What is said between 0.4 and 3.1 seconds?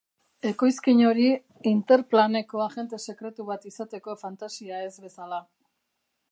Ekoizkin hori, Interplaneko agente